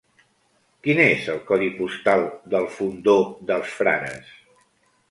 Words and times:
Quin 0.87 1.01
és 1.03 1.27
el 1.33 1.43
codi 1.51 1.69
postal 1.81 2.27
del 2.55 2.67
Fondó 2.79 3.17
dels 3.53 3.79
Frares? 3.83 4.35